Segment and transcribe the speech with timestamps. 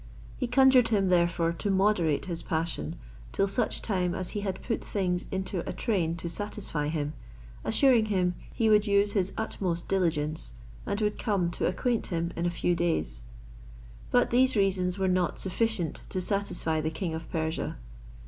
[0.35, 2.95] He conjured him, therefore, to moderate his passion,
[3.31, 7.13] till such time as he had put things into a train to satisfy him,
[7.63, 10.53] assuring him he would use his utmost diligence,
[10.87, 13.21] and would come to acquaint him in a few days.
[14.09, 17.77] But these reasons were not sufficient to satisfy the king of Persia.